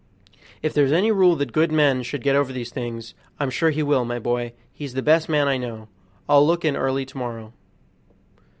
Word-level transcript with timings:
"If 0.63 0.73
there's 0.73 0.91
any 0.91 1.11
rule 1.11 1.35
that 1.35 1.51
good 1.51 1.71
men 1.71 2.01
should 2.01 2.23
get 2.23 2.35
over 2.35 2.51
these 2.51 2.71
things, 2.71 3.13
I'm 3.39 3.51
sure 3.51 3.69
he 3.69 3.83
will, 3.83 4.03
my 4.03 4.17
boy; 4.17 4.53
he's 4.73 4.95
the 4.95 5.03
best 5.03 5.29
man 5.29 5.47
I 5.47 5.57
know. 5.57 5.89
I'll 6.27 6.43
look 6.47 6.65
in 6.65 6.75
early 6.75 7.05
to 7.05 7.17
morrow." 7.19 7.53